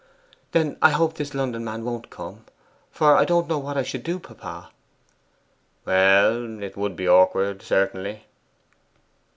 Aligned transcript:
'Then 0.51 0.79
I 0.81 0.89
hope 0.89 1.13
this 1.13 1.35
London 1.35 1.63
man 1.63 1.85
won't 1.85 2.09
come; 2.09 2.45
for 2.89 3.15
I 3.15 3.23
don't 3.23 3.47
know 3.47 3.59
what 3.59 3.77
I 3.77 3.83
should 3.83 4.01
do, 4.01 4.17
papa.' 4.17 4.71
'Well, 5.85 6.59
it 6.63 6.75
would 6.75 6.95
be 6.95 7.07
awkward, 7.07 7.61
certainly. 7.61 8.25